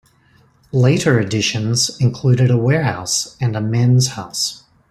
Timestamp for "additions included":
1.19-2.49